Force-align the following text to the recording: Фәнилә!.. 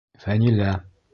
Фәнилә!.. 0.23 0.73